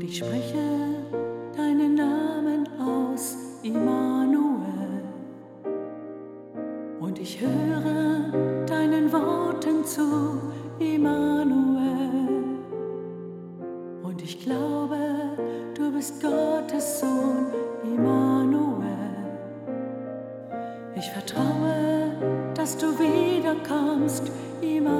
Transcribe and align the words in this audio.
Und 0.00 0.08
ich 0.08 0.16
spreche 0.16 0.56
deinen 1.54 1.94
Namen 1.94 2.66
aus, 2.80 3.36
Immanuel. 3.62 5.04
Und 6.98 7.18
ich 7.18 7.38
höre 7.38 8.64
deinen 8.64 9.12
Worten 9.12 9.84
zu, 9.84 10.40
Immanuel. 10.78 12.30
Und 14.02 14.22
ich 14.22 14.42
glaube, 14.42 14.96
du 15.74 15.92
bist 15.92 16.22
Gottes 16.22 17.00
Sohn, 17.00 17.52
Immanuel. 17.84 18.86
Ich 20.96 21.10
vertraue, 21.10 22.14
dass 22.54 22.74
du 22.78 22.86
wiederkommst, 22.98 24.32
Immanuel. 24.62 24.99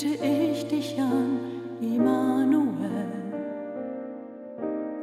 bete 0.00 0.24
ich 0.24 0.66
dich 0.66 0.98
an, 0.98 1.38
Immanuel. 1.80 2.66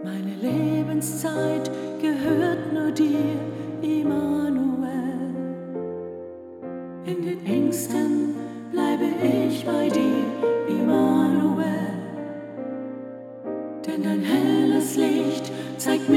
Meine 0.04 0.34
Lebenszeit 0.42 1.70
gehört 2.02 2.74
nur 2.74 2.92
dir, 2.92 3.38
Immanuel. 3.82 5.36
In 7.06 7.22
den 7.26 7.46
Ängsten 7.46 8.36
bleibe 8.72 9.06
ich 9.24 9.66
bei 9.66 9.90
dir, 9.90 10.26
Immanuel. 10.68 11.68
Denn 13.86 14.04
dein 14.04 14.22
helles 14.22 14.96
Licht 14.96 15.52
zeigt 15.78 16.10
mir 16.10 16.17